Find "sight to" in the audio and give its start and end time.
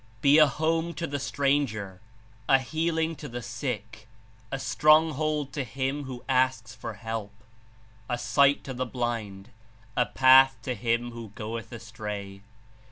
8.17-8.73